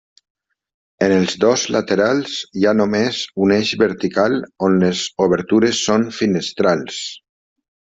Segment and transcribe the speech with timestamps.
[1.07, 7.03] En els dos laterals hi ha només un eix vertical on les obertures són finestrals.